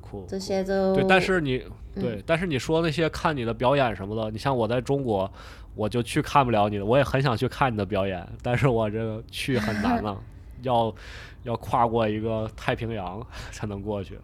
[0.00, 0.24] 酷。
[0.26, 1.62] 这些都对，但是你
[1.94, 5.30] 对，但是你说那些看你的表演什么的，你像我在中国，
[5.74, 10.18] 我就去看不了你的，我也很想去看你的表演，但是我这个去很难了，
[10.62, 10.94] 要
[11.42, 13.20] 要跨过一个太平洋
[13.52, 14.18] 才能过去。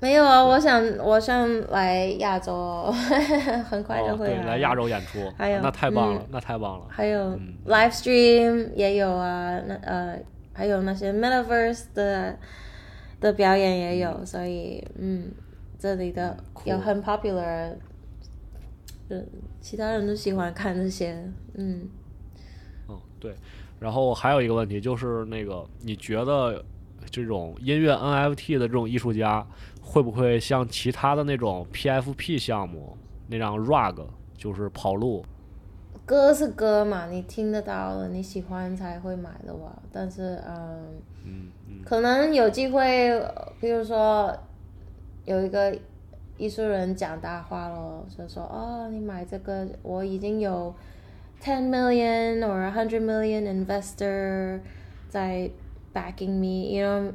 [0.00, 2.92] 没有啊，我想我想来亚洲，
[3.68, 5.18] 很快就会来亚洲演出。
[5.38, 6.86] 还有那太棒了，那太棒了。
[6.88, 10.18] 还有 live stream 也有啊，那呃
[10.52, 12.36] 还有那些 metaverse 的
[13.20, 15.30] 的表演也有，所以嗯，
[15.78, 17.72] 这里的有很 popular，
[19.08, 19.26] 嗯，
[19.62, 21.16] 其他人都喜欢看这些，
[21.54, 21.88] 嗯。
[22.86, 23.34] 哦，对，
[23.80, 26.62] 然后还有一个问题就是那个，你觉得
[27.10, 29.46] 这种音乐 NFT 的这种艺术家？
[29.88, 32.96] 会不会像其他的那种 PFP 项目
[33.28, 34.04] 那样 rug
[34.36, 35.24] 就是跑路？
[36.04, 39.80] 歌是歌嘛，你听得到的，你喜欢才会买的吧。
[39.92, 40.42] 但是，
[41.24, 41.50] 嗯，
[41.84, 43.10] 可能有机会，
[43.60, 44.36] 比如说
[45.24, 45.76] 有一个
[46.36, 50.74] 艺术人讲大话咯，就说哦，你买这个，我已经有
[51.40, 54.60] ten million or a hundred million investor
[55.08, 55.48] 在
[55.94, 57.12] backing me，you know。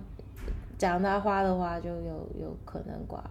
[0.82, 3.24] 讲他花的话就有有可能挂，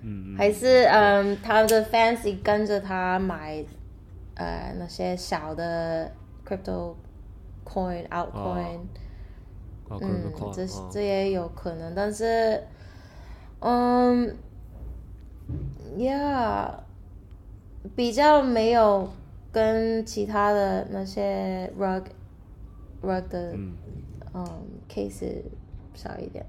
[0.00, 3.62] 嗯， 还是嗯，他的 fans 跟着他买，
[4.34, 6.10] 呃，那些小的
[6.48, 6.94] crypto
[7.62, 8.78] coin out coin，
[10.00, 12.62] 嗯，这这也有可能，但是，
[13.60, 14.34] 嗯
[15.98, 16.70] ，yeah，
[17.94, 19.10] 比较没有
[19.52, 22.04] 跟其他的那些 rug
[23.02, 23.74] rug 的嗯。
[24.88, 25.42] case。
[25.94, 26.44] 少一点。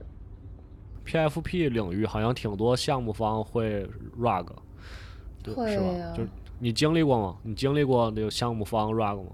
[1.05, 3.87] PFP 领域好像挺多项目方会
[4.19, 4.47] rug，
[5.43, 6.13] 对是吧？
[6.15, 6.23] 就
[6.59, 7.37] 你经历过吗？
[7.43, 9.31] 你经历过那个项目方 rug 吗？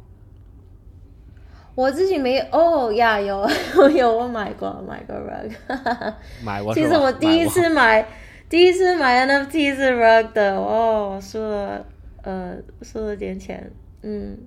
[1.73, 3.47] 我自己没哦呀，有
[3.95, 6.73] 有我买过买过 rug，买过。
[6.73, 8.05] 其实我第一次买
[8.49, 11.85] 第一次买 NFT 是 rug 的哦，输了
[12.23, 13.71] 呃输了点钱，
[14.01, 14.37] 嗯，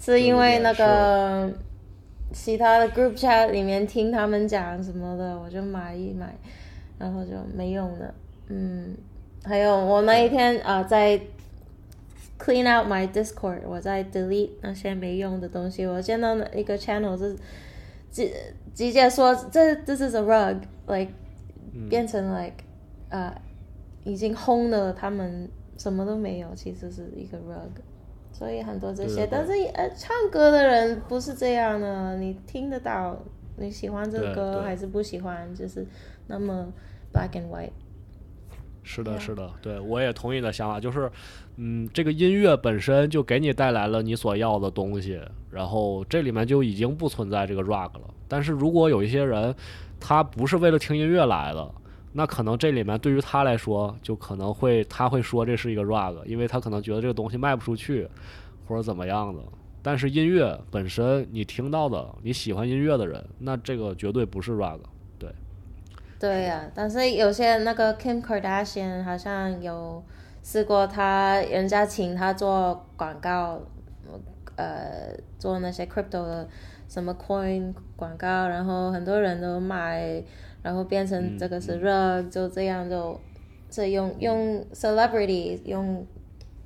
[0.00, 1.52] 是因为那个。
[2.32, 6.34] 其他的 group chat 里面听他们讲什么的，我就买一买，
[6.98, 8.14] 然后就没用了。
[8.48, 8.96] 嗯，
[9.44, 11.20] 还有我那一天啊，在
[12.38, 15.86] clean out my Discord，我在 delete 那些没用的东西。
[15.86, 17.36] 我见到一个 channel 是
[18.10, 18.30] 直
[18.74, 21.12] 直接说这 this is a rug，like
[21.88, 22.64] 变成 like
[23.10, 23.40] 啊
[24.04, 27.70] 已经轰了，他们什么都没有，其实是一个 rug。
[28.32, 33.16] 所以很多这些，但是呃，唱歌的人不是这样的，你听得到，
[33.56, 35.86] 你喜欢这个歌还是不喜欢，就是
[36.26, 36.66] 那么
[37.12, 37.70] black and white。
[38.82, 41.08] 是的，是的，对我也同意你的想法，就是，
[41.56, 48.12] 嗯，这个音乐本身就给你带来了你所要的东西，然后这里面就已经不存在这个 rock 了。
[48.26, 49.54] 但是如果有一些人，
[50.00, 51.74] 他不是为了听音乐来的。
[52.12, 58.08] 那可能这里面对于他来说，就可能会他会说这是一个 rug，因为他可能觉得这个东西卖不出去，
[58.66, 59.42] 或者怎么样的。
[59.82, 64.78] 但是音乐本身，你听到的你喜欢音乐的人，那这个绝对不是 rug，。
[65.18, 65.34] 对，
[66.20, 70.04] 对呀、但是有些那个 Kim Kardashian 好像有
[70.42, 73.60] 试过他，人家请他做广告，
[74.54, 76.48] 呃，做那些 crypto 的
[76.88, 80.22] 什么 coin 广告，然后很多人都买，
[80.62, 83.20] 然后变成这个是热，就这样就，
[83.68, 86.06] 这用用 celebrity 用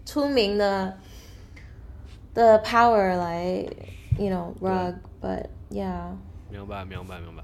[0.04, 0.96] 出名的
[2.34, 3.44] 的 power 来
[4.18, 6.10] ，you know rug，but yeah。
[6.50, 7.42] 明白，明白，明白。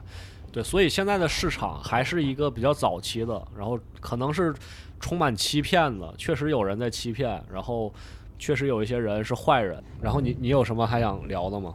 [0.52, 4.54] 对，所以现在的市场还是一个比较早期的，然后可能是
[5.00, 7.92] 充满欺骗的，确实有人在欺骗，然后
[8.38, 9.82] 确实有一些人是坏人。
[10.00, 11.72] 然后你你有什么还想聊的吗？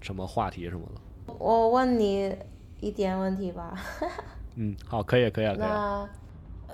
[0.00, 1.34] 什么话题什么的？
[1.38, 2.34] 我问你
[2.80, 3.74] 一点问题吧。
[4.56, 6.08] 嗯，好，可以，可以啊，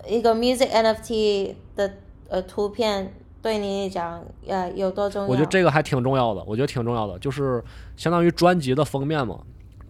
[0.02, 1.94] 可以一个 music NFT 的
[2.28, 5.28] 呃图片对你来讲呃有多重要？
[5.28, 7.62] 我觉得这个还挺重要的，我觉得挺重要的，就是
[7.96, 9.40] 相当于专辑的封面嘛。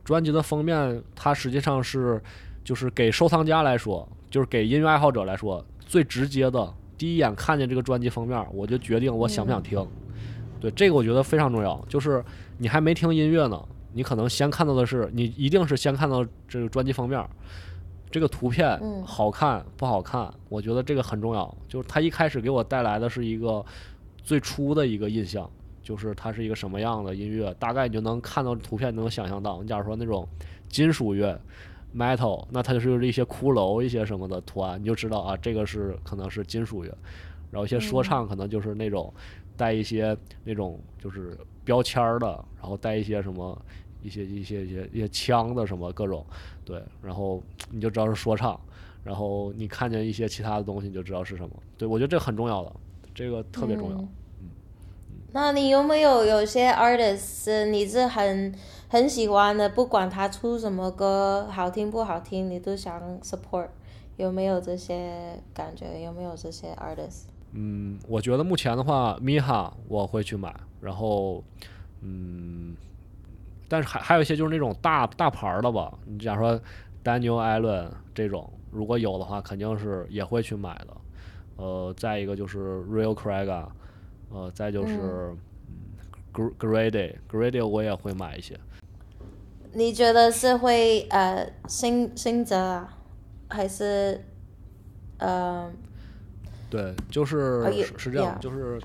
[0.04, 2.22] 专辑的封面，它实际上是
[2.62, 9.84] 就是给收藏家来说，就是给音乐爱好者来说最直接的，第一眼看见这个专辑封面，我就决定我想不想听。
[10.60, 11.84] 对，这个我觉得非常重要。
[11.88, 12.24] 就是
[12.58, 13.60] 你还没听音乐呢，
[13.96, 17.26] 你可能先看到的是，你一定是先看到这个专辑封面，
[18.10, 21.52] 这个图片嗯好看不好看，我觉得这个很重要。
[21.66, 23.64] 就是它一开始给我带来的是一个
[24.22, 25.50] 最初的一个印象。
[25.82, 29.62] 就是它是一个什么样的音乐，大概你就能看到图片，能想象到。
[29.62, 30.26] 你假如说那种
[30.68, 31.40] 金属乐
[31.94, 36.92] metal，那它就是一些骷髅、一些什么的图案，你就知道啊，这个是可能是金属乐。
[37.52, 39.14] 然后一些说唱可能就是那种
[39.56, 42.26] 带一些那种就是标签儿的，
[42.60, 43.56] 然后带一些什么
[44.06, 46.24] 一些一些一些一些枪的什么各种，
[46.64, 48.58] 对，然后你就知道是说唱。
[49.02, 51.50] 然后你看见一些其他的东西，你就知道是什么。
[51.76, 52.72] 对我觉得这很重要的，
[53.14, 53.96] 这个特别重要。
[53.96, 54.08] 嗯
[55.32, 58.54] 那你有没有有些 artist 你是很
[58.88, 63.68] 很喜欢的，不管他出什么歌好听不好听，你都想 support？
[64.16, 66.00] 有没有这些感觉？
[66.02, 67.24] 有没有这些 artist？
[67.52, 71.44] 嗯，我觉得目前的话，米哈我会去买，然后，
[72.00, 72.74] 嗯，
[73.68, 76.60] 但是还还有一些就是那种大大牌儿的吧，你假如说
[77.04, 80.96] Daniel Allen 这种，如果有的话，肯定是也会去买的。
[81.56, 83.68] 呃，再一个就是 Real Craig 啊，
[84.30, 85.38] 呃，再就是嗯
[86.34, 88.58] Gr- Grady Grady 我也会买一些。
[89.72, 92.98] 你觉得是会呃新新泽啊，
[93.48, 94.22] 还是
[95.18, 95.70] 呃
[96.68, 98.80] 对，就是是是这样就是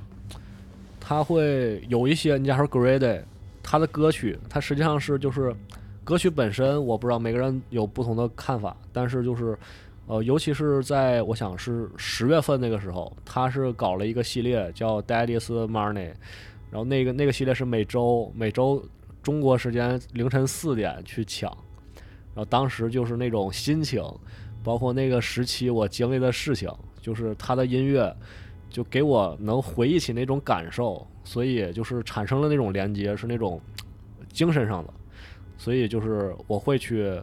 [1.00, 3.22] 他会有一些，你假如说 Grady，
[3.63, 5.56] 他的歌曲，他实际上是就是
[6.04, 9.58] 歌曲本身，我不知道每个人有不同的看法，但是就是
[10.08, 16.12] 呃，尤其是在我想是十月份那个时候，他是搞了一个系列叫 Daddy's Money，
[16.69, 18.84] 然后那个那个系列是每周每周
[19.21, 21.50] 中国时间凌晨四点去抢，
[22.34, 24.04] 然后当时就是那种心情，
[24.63, 26.69] 包括那个时期我经历的事情，
[27.02, 28.13] 就是他的音乐，
[28.69, 33.60] 就给我能回忆起那种感受，所以就是产生了那种连接，是那种
[34.29, 34.93] 精神上的，
[35.57, 37.21] 所以就是我会去，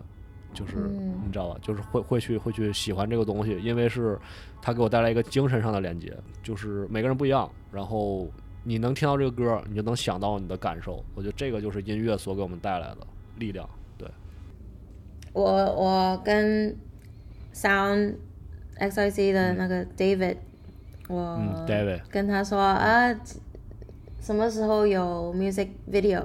[0.52, 1.14] 就是、嗯。
[1.26, 4.18] 你知道吧，就是会会去会去喜欢这个东西，因为是
[4.62, 8.26] 它给我带来一个精神上的连接，就是每个人不一样，然后
[8.64, 12.98] 你能听到这个歌，你就能想到你的感受，我觉得这个就是音乐所给我们带来的
[13.36, 14.08] 力量，对。
[15.34, 16.74] 我我跟
[17.52, 18.14] Sound
[18.78, 20.38] XIC 的那个 David，
[21.08, 22.00] 我嗯，David。
[22.08, 23.12] 跟他说啊，
[24.28, 26.22] 什么时候有 music video？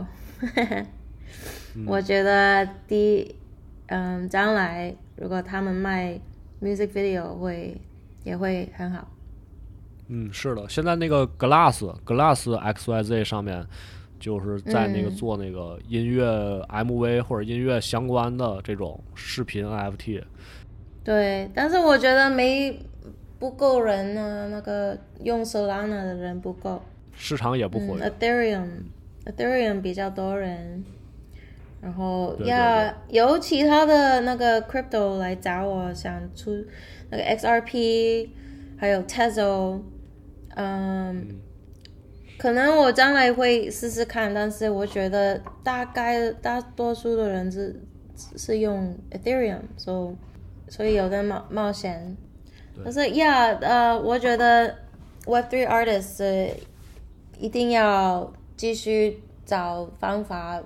[1.87, 3.33] 我觉得第
[3.87, 6.19] 嗯将来如果他们卖
[6.61, 7.79] music video 会
[8.25, 9.07] 也会很好。
[10.09, 13.65] 嗯，是的，现在那个 Glass Glass XYZ 上面，
[14.19, 16.25] 就是在那个嗯做那个音乐
[16.67, 20.21] MV 或者音乐相关的这种视频 NFT。
[21.05, 22.77] 对，但是我觉得没
[23.39, 26.81] 不够人呢，那个用 Solana 的人不够。
[27.15, 28.09] 市场也不嗯活跃。
[28.09, 28.67] ，Ethereum
[29.25, 30.83] Ethereum 比较多人，
[31.81, 36.51] 然后呀有其他的那个 crypto 来找我，想出
[37.09, 38.29] 那个 XRP，
[38.77, 39.81] 还有 Tezo，
[40.55, 41.39] 嗯，
[42.37, 47.81] 可能我将来会试试看，但是我觉得大概大多数的人是
[48.35, 52.17] 是用 Ethereum，所、以所以有的冒冒险。
[52.83, 54.75] 但是呀，呃，我觉得
[55.25, 56.49] Web3 artists 呃
[57.39, 60.61] 一定要继续找方法，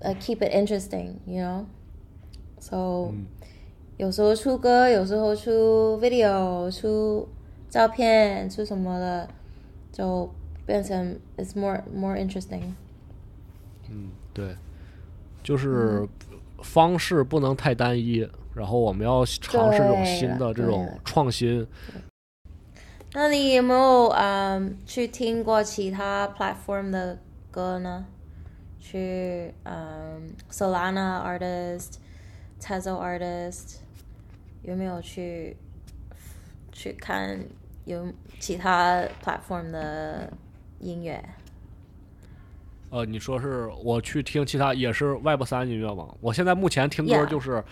[0.00, 3.12] 呃，keep it interesting，you know，so、
[3.96, 7.28] 有时候出歌，有时候出 video，出
[7.68, 9.28] 照片，出什么的，
[9.90, 10.32] 就
[10.64, 12.62] 变成 it's more more interesting。
[13.90, 14.54] 嗯对，
[15.42, 16.06] 就是
[16.62, 21.66] 方式不能太单一，然后我们要尝试这种新的这种创新。
[23.20, 27.18] 那你有没有嗯去听过其他 platform 的
[27.50, 28.06] 歌呢？
[28.78, 31.94] 去嗯 Solana artist、
[32.60, 33.78] Tezo artist
[34.62, 35.56] 有没有去
[36.70, 37.40] 去看
[37.86, 38.06] 有
[38.38, 40.32] 其他 platform 的
[40.78, 41.20] 音乐？
[42.90, 46.06] 呃，你说是我去听其他也是 Web 三音乐吗？
[46.20, 47.64] 我现在目前听歌就是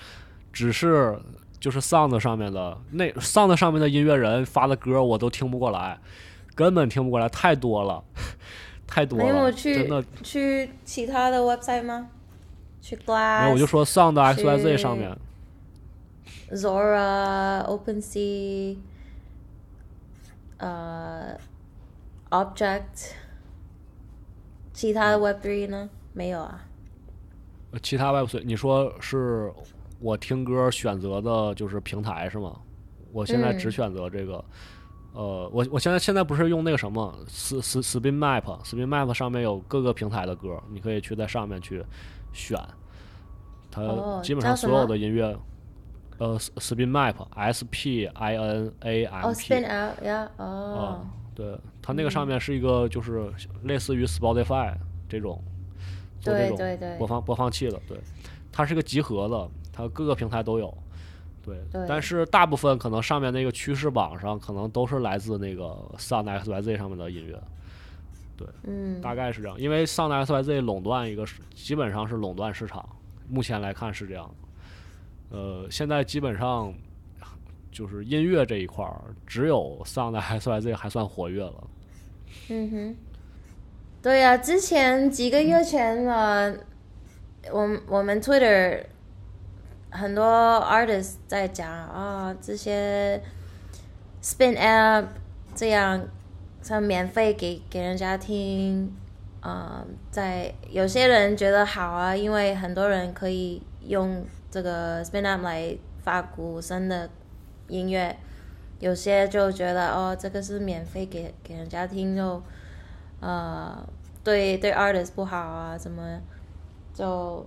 [0.53, 1.17] 只是
[1.59, 5.99] 就是 Sound 上面的那 Sound 上面的音乐人发的歌我都听不过来，
[6.55, 8.05] 根本听不过来，太多了，
[8.87, 10.05] 太多没有了，去真的。
[10.23, 12.09] 去其他的 website 吗？
[12.81, 15.17] 去没 Glass，有，我就说 Sound XYZ 上面
[16.53, 18.77] ，Zora、OpenSea，
[20.59, 21.37] 呃
[22.31, 23.13] ，Object，
[24.73, 25.89] 其他的 Web three 呢？
[26.13, 26.63] 没有啊。
[27.73, 29.53] 呃其他 Web 3你说是
[30.07, 32.57] 我听歌选择的就是平台是吗？
[33.13, 33.73] 我现在只嗯。
[33.73, 34.45] 选择这个。
[35.15, 41.85] 呃，我我现在现在不是用那个什么 S S Spin Map，Spin Map 上面有各个平台的歌，你可以去在上面去
[42.33, 42.57] 选，
[43.69, 45.37] 它哦基本上所有的音乐，
[46.19, 49.07] 呃，S-，Spin Map，S P I N A
[50.37, 51.05] 哦
[51.35, 53.33] 对，它那个上面是一个就是
[53.65, 54.73] 类似于 Spotify
[55.09, 55.43] 这种
[56.21, 56.99] 做这种对对对。
[56.99, 57.99] 播放播放器的，对，
[58.53, 60.73] 它是个集合的，它各个平台都有，
[61.45, 67.39] 对，对但是大部分可能上面那个趋势榜上可能都是来自那个 Sound XYZ 上面的音乐，
[68.37, 72.89] 对嗯，大概是这样，因为 Sound XYZ 垄断一个，基本上是垄断市场，
[73.29, 74.35] 目前来看是这样。
[75.29, 76.73] 呃，现在基本上
[77.71, 81.65] 就是音乐这一块儿，只有 Sound XYZ 还算活跃了。
[82.49, 82.97] 嗯哼，
[84.01, 86.57] 对呀、之前几个月前呃，
[87.53, 88.85] 我们我们 Twitter
[89.97, 93.23] 很多 artist 在讲啊、这些
[94.23, 95.07] Spin App
[95.55, 96.07] 这样，
[96.63, 98.95] 像免费给给人家听，
[99.41, 107.09] 啊、在有些人觉得好啊，因为很多人可以用这个 Spin App 来发鼓声的
[107.69, 108.17] 音乐。
[108.79, 112.43] 有些就觉得哦，这个是免费给给人家听，就
[113.21, 113.75] 呃
[114.23, 116.21] 对对 artist 不好啊，怎么
[116.93, 117.47] 就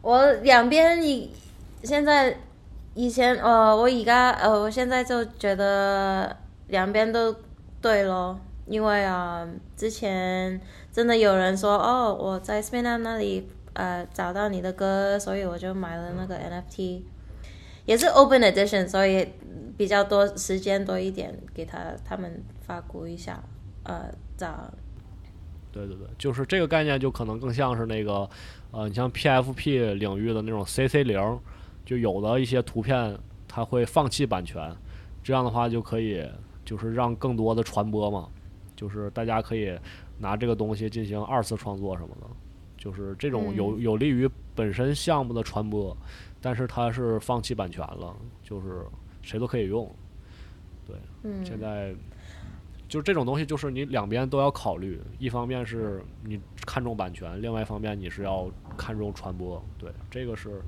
[0.00, 1.30] 我两边一
[1.82, 2.36] 现在
[2.94, 6.36] 以前呃我而家呃我现在就觉得
[6.68, 7.34] 两边都
[7.80, 10.60] 对咯，因为啊、之前
[10.92, 17.02] 真的有人说哦我在 Spin Up 那里呃找到你的歌，所以我就买了那个 NFT。
[17.86, 19.26] 也是 open edition，所以
[19.78, 23.42] 比较多时间多一点，给他他们发鼓一下，
[23.84, 24.70] 呃，找。
[25.72, 28.28] 对对对，就是这个概念就可能更像是那个，
[28.72, 31.40] 呃，你像 PFP 领域的那种 CC 零，
[31.88, 33.18] 就有的一些图片
[33.48, 34.70] 它会放弃版权，
[35.22, 36.22] 这样的话就可以
[36.62, 38.28] 就是让更多的传播嘛，
[38.76, 39.74] 就是大家可以
[40.18, 42.26] 拿这个东西进行二次创作什么的，
[42.76, 45.96] 就是这种有有利于本身项目的传播，
[46.42, 48.84] 但是它是放弃版权了，就是
[49.22, 49.90] 谁都可以用。
[50.86, 51.94] 对，嗯现在
[52.86, 60.60] 就这种东西，就是你两边都要考虑，一方面是你看重版权，另外一方面你是要看重传播，对，这个是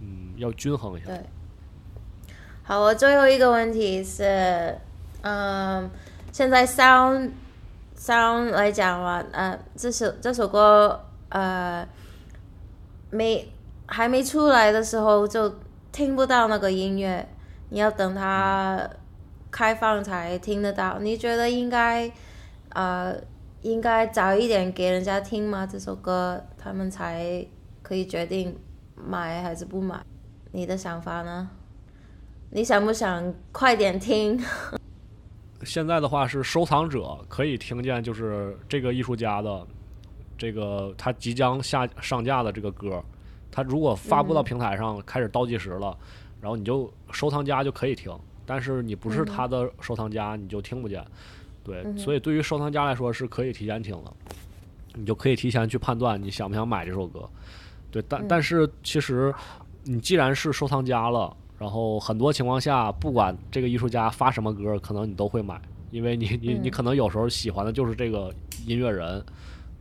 [0.00, 1.06] 嗯要均衡一下。
[1.06, 1.20] 对。
[2.62, 4.78] 好，我最后一个问题是，
[5.22, 5.90] 嗯，
[6.32, 7.30] 现在 sound
[7.96, 11.86] sound 来讲嘛，呃，这首这首歌，呃，
[13.10, 13.52] 没
[13.86, 15.52] 还没出来的时候就
[15.90, 17.28] 听不到那个音乐，
[17.70, 18.88] 你要等它
[19.50, 21.00] 开放才听得到。
[21.00, 22.08] 你觉得应该，
[22.68, 23.16] 呃，
[23.62, 25.66] 应该早一点给人家听吗？
[25.66, 27.44] 这首歌他们才
[27.82, 28.56] 可以决定
[29.06, 30.00] 买还是不买？
[30.52, 31.48] 你的想法呢？
[32.50, 34.40] 你想不想快点听？
[35.62, 39.66] 现在的话是收藏者可以听见，就是这个艺术家的
[40.38, 43.02] 这个他即将下上架的这个歌，
[43.52, 45.96] 他如果发布到平台上开始倒计时了，
[46.40, 48.10] 然后你就收藏家就可以听，
[48.46, 51.04] 但是你不是他的收藏家，你就听不见。
[51.62, 54.12] 对，所以对于收藏家来说是可以提前听的，
[54.94, 57.28] 你就可以提前去判断你想不想买这首歌。
[57.90, 59.34] 对，但但是其实
[59.84, 65.60] 你既然是收藏家了，然后很多情况下，不管这个艺术家发什么歌，可能你都会买，
[65.90, 68.32] 因为你你你可能有时候喜欢的就是这个
[68.66, 69.24] 音乐人，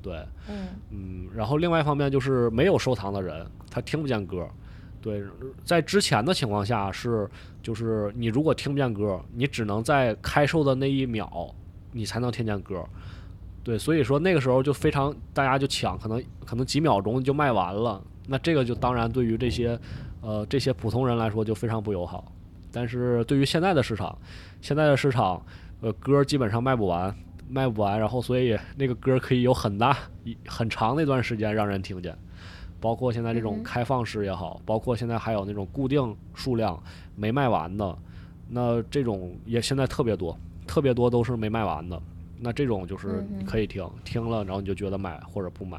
[0.02, 4.48] 对，嗯嗯，然后另外一方面就是没有收藏的人，他听不见歌。
[5.02, 5.24] 对，
[5.64, 7.30] 在之前的情况下是，
[7.64, 11.56] 就是你如果听不见歌，你只能在开售的那一秒，
[11.94, 12.84] 你才能听见歌。
[13.64, 18.02] 对，所以说那个时候就非常大家就抢，可能可能几秒钟就卖完了。
[18.28, 19.80] 那这个就当然对于这些
[20.22, 22.32] 呃这些普通人来说就非常不友好。
[22.72, 24.18] 但是对于现在的市场，
[24.62, 25.44] 现在的市场，
[25.82, 27.14] 呃，歌基本上卖不完，
[27.50, 32.16] 卖不完，然后所以那个歌可以有很大一很长那段时间让人听见。
[32.80, 36.82] 包括现在这种嗯开放式也好，包括现在还有那种固定数量
[37.16, 37.98] 没卖完的，
[38.48, 42.02] 那这种也现在特别多，特别多都是没卖完的。
[42.42, 45.78] 那这种就是你可以听，听了然后你就觉得买或者不买，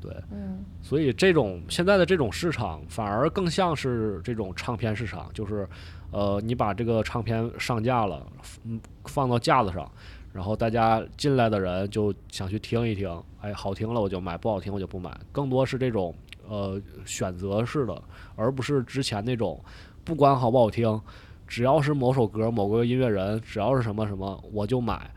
[0.00, 5.68] 对，嗯所以这种现在的这种市场反而更像是这种唱片市场，就是
[6.10, 8.26] 呃，你把这个唱片上架了，
[8.64, 9.90] 嗯，放到架子上，
[10.32, 16.14] 然后大家进来的人就想去听一听，哎，好听了我就买，不好听我就不买，更多是这种
[16.48, 18.02] 呃选择式的，
[18.34, 19.62] 而不是之前那种
[20.04, 21.00] 不管好不好听，
[21.46, 25.10] 只要是某首歌、某个音乐人，只要是什么什么我就买。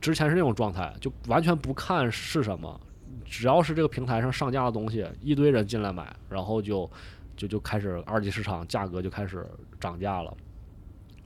[0.00, 2.80] 之前是那种状态，就完全不看是什么，
[3.24, 6.90] 只要是这个平台上上架的东西，一堆人进来买，然后就
[7.36, 9.46] 就就开始二级市场价格就开始
[9.80, 10.36] 涨价了。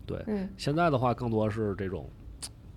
[0.06, 2.08] 对，嗯现在的话更多是这种，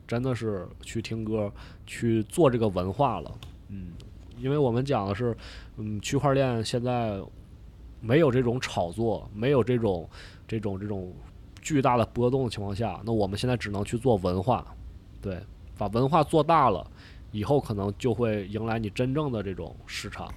[0.07, 1.51] 真的是去听歌，
[1.85, 3.31] 去做这个文化了。
[3.67, 3.93] 嗯，
[4.37, 5.37] 因为我们讲的是，
[5.77, 7.21] 嗯，区块链现在
[8.01, 10.09] 没有这种炒作，没有这种
[10.47, 11.13] 这种这种
[11.61, 14.65] 巨大的波动的情况下，那我们现在只能去做文化，
[15.21, 15.39] 对，
[15.79, 16.85] 把文化做大了，
[17.31, 20.31] 以后可能就会迎来你真正的这种市场，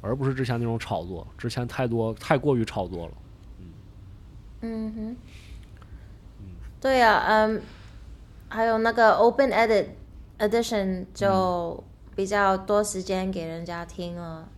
[0.00, 3.12] 而不是之前那种炒作，之前太多太过于炒作了。
[3.58, 3.66] 嗯。
[4.62, 5.16] 嗯哼，
[6.80, 7.60] 对呀、嗯，
[8.48, 9.88] 还有那个 Open Edit
[10.38, 11.82] Edition 就
[12.14, 14.48] 比较多时间给人家听了。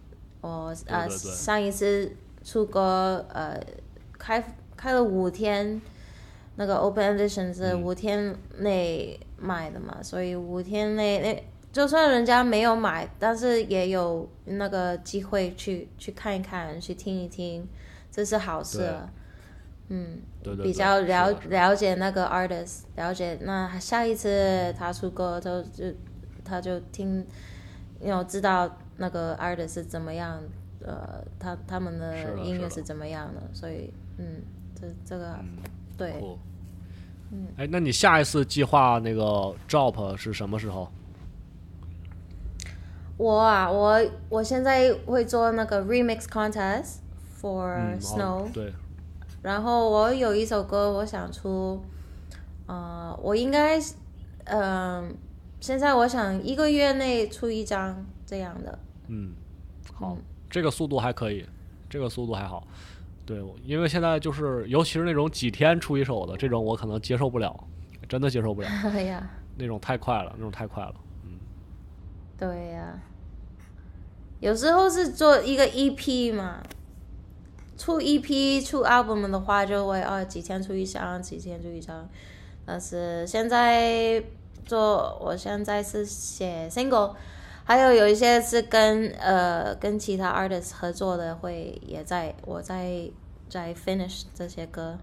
[0.43, 2.15] 我呃上一次
[2.45, 3.61] 出歌呃
[4.19, 5.81] 开开了五天，
[6.57, 7.83] 那个 Open Edition 是嗯。
[7.83, 17.67] 五天内卖的嘛，所以五天内那就算人家没有买，但是也有那个机会去去看一看，去听一听，
[18.11, 18.95] 这是好事。
[19.89, 25.85] 嗯，对对对，比较了了解那个 artist，了解那下一次他出歌，就就
[26.45, 27.25] 他就听，
[28.01, 30.43] 要知道那个 artist 是怎么样，
[30.85, 34.43] 呃，他他们的音乐是怎么样的，所以嗯，
[34.75, 35.39] 这这个、
[35.97, 36.15] 对，
[37.31, 37.37] 酷。
[37.57, 40.91] 哎，那你下一次计划那个 job 是什么时候？
[43.19, 43.99] 我啊，我
[44.29, 46.97] 我现在会做那个 remix contest
[47.41, 48.73] for 嗯 Snow，、哦对，
[49.41, 51.83] 然后我有一首歌我想出，
[52.67, 53.81] 呃，我应该，
[54.45, 55.17] 嗯、
[55.61, 59.33] 现在我想一个月内出一张这样的，嗯，
[59.95, 61.47] 好嗯，这个速度还可以，
[61.89, 62.67] 这个速度还好。
[63.27, 67.55] 对，因为现在就是，尤其是那种几天出一首的这种，我可能接受不了，
[68.09, 70.95] 真的接受不了， 哎呀，那种太快了，那种太快了。
[72.39, 73.01] 对呀、
[74.41, 76.63] 有时候是做一个 EP 嘛，
[77.79, 82.09] 出 EP 出 album 的话就会哦几天出一张，几天出一张，
[82.67, 84.23] 但是现在
[84.67, 87.15] 做我现在是写 single，
[87.69, 93.11] 还有有一些是跟呃跟其他 artist 合作的，会也在我在
[93.49, 94.97] 在 finish 这些歌，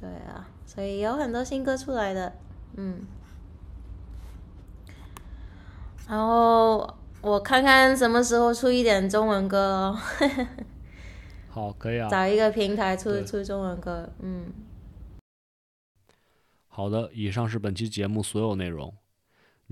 [0.00, 2.32] 对啊，所以有很多新歌出来的，
[2.76, 3.00] 嗯。
[6.08, 9.98] 然后我看看什么时候出一点中文歌咯，
[11.48, 12.08] 好，可以啊。
[12.08, 14.46] 找一个平台出出中文歌，嗯。
[16.68, 18.94] 好的，以上是本期节目所有内容。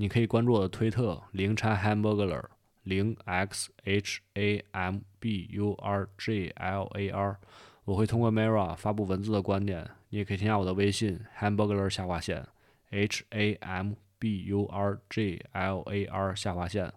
[0.01, 2.45] 你可以关注我的推特零叉 hamburger”，
[2.85, 7.37] 零 x h a m b u r g l a r
[7.85, 9.91] 我会通过 Mira 发布文字的观点。
[10.11, 12.47] 你也可以添加我的微信 Hamburger 下划线
[12.91, 16.93] h a m b u r g l a r 下划线，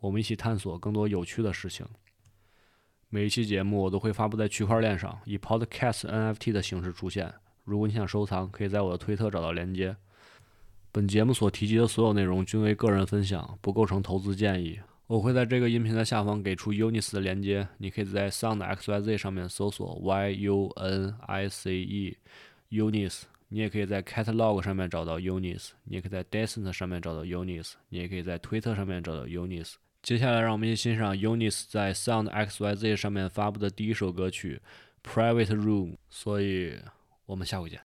[0.00, 1.86] 我们一起探索更多有趣的事情。
[3.10, 7.34] 每一期节目我都会发布在区块链上，以 Podcast NFT 的形式出现。
[7.64, 9.94] 如果你想收藏，可以在我的推特找到链接。
[10.96, 14.80] 本节目所提及的所有内容均为个人分享，不构成投资建议。
[15.08, 22.16] 我会在这个音频的下方给出 Unis 的链接，你可以在 Sound XYZ 上面搜索 Y U N I C E
[22.70, 23.24] Unis。
[23.48, 29.74] 你也可以在 Catalog 上面找到 Unis，你也可以在 Decent 上面找到 Unis，你也可以在推特上面找到 Unis。
[30.02, 34.62] 接下来，让我们一起欣赏 Unis 在 Sound XYZ 上面发布的第一首歌曲
[35.06, 35.92] 《Private Room》。
[36.08, 36.78] 所以，
[37.26, 37.85] 我们下回见。